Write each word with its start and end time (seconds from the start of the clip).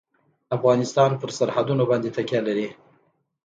افغانستان 0.57 1.11
په 1.21 1.25
سرحدونه 1.37 1.83
باندې 1.89 2.09
تکیه 2.15 2.41
لري. 2.47 2.67